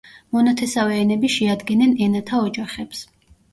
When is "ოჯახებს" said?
2.49-3.07